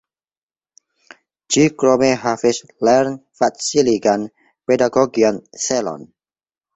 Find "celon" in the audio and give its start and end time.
5.67-6.07